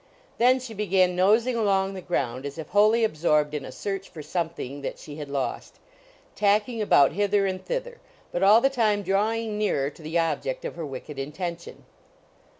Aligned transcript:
Then 0.39 0.59
she 0.59 0.73
began 0.73 1.15
nosing 1.15 1.55
along 1.55 1.93
the 1.93 2.01
ground 2.01 2.43
as 2.43 2.57
if 2.57 2.69
wholly 2.69 3.03
absorbed 3.03 3.53
in 3.53 3.63
a 3.63 3.71
search 3.71 4.09
for 4.09 4.23
something 4.23 4.81
that 4.81 4.97
she 4.97 5.17
had 5.17 5.29
lost, 5.29 5.75
tacking 6.35 6.81
about 6.81 7.11
hither 7.11 7.45
and 7.45 7.63
thither, 7.63 7.99
but 8.31 8.41
all 8.41 8.61
the 8.61 8.69
time 8.71 9.03
drawing 9.03 9.59
nearer 9.59 9.91
to 9.91 10.01
the 10.01 10.17
object 10.17 10.65
of 10.65 10.75
her 10.75 10.87
wicked 10.87 11.19
intention. 11.19 11.85